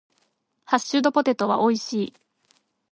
[0.65, 2.13] ハッシュドポテトは美味しい。